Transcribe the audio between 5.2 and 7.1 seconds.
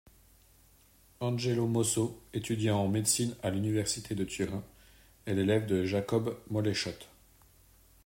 est l'élève de Jacob Moleschott.